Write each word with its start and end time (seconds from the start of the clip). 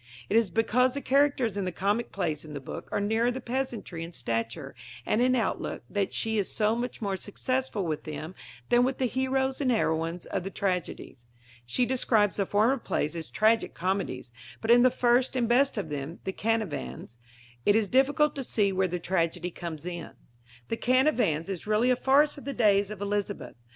It 0.31 0.35
is 0.35 0.49
because 0.49 0.95
the 0.95 1.01
characters 1.01 1.55
in 1.55 1.63
the 1.65 1.71
comic 1.71 2.11
plays 2.11 2.43
in 2.43 2.55
the 2.55 2.59
book 2.59 2.89
are 2.91 2.99
nearer 2.99 3.29
the 3.29 3.39
peasantry 3.39 4.03
in 4.03 4.13
stature 4.13 4.73
and 5.05 5.21
in 5.21 5.35
outlook 5.35 5.83
that 5.91 6.11
she 6.11 6.39
is 6.39 6.51
so 6.51 6.75
much 6.75 7.03
more 7.03 7.15
successful 7.15 7.85
with 7.85 8.03
them 8.05 8.33
than 8.69 8.83
with 8.83 8.97
the 8.97 9.05
heroes 9.05 9.61
and 9.61 9.69
heroines 9.71 10.25
of 10.25 10.43
the 10.43 10.49
tragedies. 10.49 11.27
She 11.67 11.85
describes 11.85 12.37
the 12.37 12.47
former 12.47 12.77
plays 12.79 13.15
as 13.15 13.29
"tragic 13.29 13.75
comedies"; 13.75 14.31
but 14.59 14.71
in 14.71 14.81
the 14.81 14.89
first 14.89 15.35
and 15.35 15.47
best 15.47 15.77
of 15.77 15.89
them, 15.89 16.17
The 16.23 16.33
Canavans, 16.33 17.17
it 17.63 17.75
is 17.75 17.87
difficult 17.87 18.33
to 18.37 18.43
see 18.43 18.71
where 18.71 18.87
the 18.87 18.97
tragedy 18.97 19.51
comes 19.51 19.85
in. 19.85 20.09
The 20.69 20.77
Canavans 20.77 21.47
is 21.47 21.67
really 21.67 21.91
a 21.91 21.95
farce 21.95 22.39
of 22.39 22.45
the 22.45 22.53
days 22.53 22.89
of 22.89 23.01
Elizabeth. 23.01 23.53